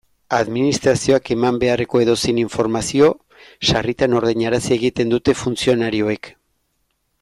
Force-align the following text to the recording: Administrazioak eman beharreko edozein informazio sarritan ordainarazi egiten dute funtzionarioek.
Administrazioak 0.35 1.29
eman 1.35 1.59
beharreko 1.63 2.01
edozein 2.05 2.39
informazio 2.45 3.11
sarritan 3.73 4.19
ordainarazi 4.23 4.77
egiten 4.81 5.17
dute 5.17 5.41
funtzionarioek. 5.43 6.37